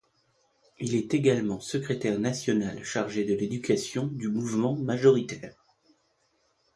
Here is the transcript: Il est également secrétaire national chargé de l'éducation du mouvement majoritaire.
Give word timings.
Il 0.79 0.95
est 0.95 1.13
également 1.13 1.59
secrétaire 1.59 2.17
national 2.19 2.83
chargé 2.83 3.23
de 3.23 3.35
l'éducation 3.35 4.07
du 4.07 4.29
mouvement 4.29 4.75
majoritaire. 4.75 5.63